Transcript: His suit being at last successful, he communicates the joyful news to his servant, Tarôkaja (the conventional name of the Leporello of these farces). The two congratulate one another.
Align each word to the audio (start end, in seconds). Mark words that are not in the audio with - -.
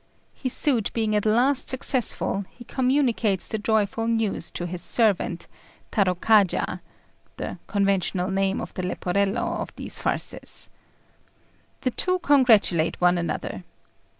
His 0.33 0.51
suit 0.53 0.91
being 0.93 1.15
at 1.15 1.27
last 1.27 1.69
successful, 1.69 2.45
he 2.57 2.63
communicates 2.63 3.47
the 3.47 3.59
joyful 3.59 4.07
news 4.07 4.49
to 4.49 4.65
his 4.65 4.81
servant, 4.81 5.45
Tarôkaja 5.91 6.79
(the 7.37 7.59
conventional 7.67 8.31
name 8.31 8.59
of 8.59 8.73
the 8.73 8.81
Leporello 8.81 9.59
of 9.61 9.71
these 9.75 9.99
farces). 9.99 10.71
The 11.81 11.91
two 11.91 12.17
congratulate 12.17 12.99
one 12.99 13.19
another. 13.19 13.63